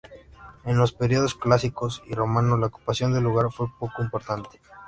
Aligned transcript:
En 0.65 0.79
los 0.79 0.93
periodos 0.93 1.35
clásico 1.35 1.87
y 2.07 2.15
romano 2.15 2.57
la 2.57 2.65
ocupación 2.65 3.13
del 3.13 3.23
lugar 3.23 3.51
fue 3.51 3.67
poco 3.77 4.01
importante. 4.01 4.59